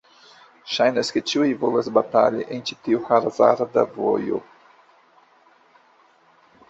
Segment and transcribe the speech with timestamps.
[0.75, 4.41] Ŝajnas ke ĉiuj volas batali en ĉi tiu hazarda vojo.